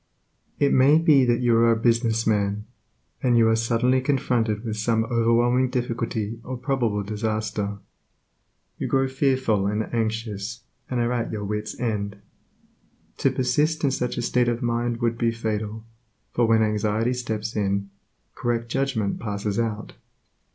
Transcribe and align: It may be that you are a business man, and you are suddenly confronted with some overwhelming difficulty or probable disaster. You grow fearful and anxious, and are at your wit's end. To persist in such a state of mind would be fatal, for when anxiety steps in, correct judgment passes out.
It 0.57 0.73
may 0.73 0.97
be 0.97 1.25
that 1.25 1.41
you 1.41 1.55
are 1.57 1.71
a 1.71 1.75
business 1.75 2.25
man, 2.25 2.65
and 3.21 3.37
you 3.37 3.47
are 3.49 3.55
suddenly 3.55 4.01
confronted 4.01 4.65
with 4.65 4.77
some 4.77 5.03
overwhelming 5.05 5.69
difficulty 5.69 6.39
or 6.43 6.57
probable 6.57 7.03
disaster. 7.03 7.77
You 8.79 8.87
grow 8.87 9.07
fearful 9.07 9.67
and 9.67 9.93
anxious, 9.93 10.61
and 10.89 10.99
are 10.99 11.11
at 11.13 11.31
your 11.31 11.43
wit's 11.45 11.79
end. 11.79 12.15
To 13.19 13.29
persist 13.29 13.83
in 13.83 13.91
such 13.91 14.17
a 14.17 14.23
state 14.23 14.47
of 14.49 14.63
mind 14.63 15.01
would 15.01 15.19
be 15.19 15.29
fatal, 15.31 15.85
for 16.31 16.47
when 16.47 16.63
anxiety 16.63 17.13
steps 17.13 17.55
in, 17.55 17.91
correct 18.33 18.69
judgment 18.69 19.19
passes 19.19 19.59
out. 19.59 19.93